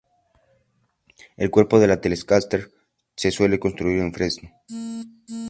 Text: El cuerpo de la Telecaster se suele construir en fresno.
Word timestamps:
El 1.37 1.51
cuerpo 1.51 1.77
de 1.79 1.85
la 1.85 2.01
Telecaster 2.01 2.71
se 3.15 3.29
suele 3.29 3.59
construir 3.59 4.01
en 4.01 4.11
fresno. 4.11 4.49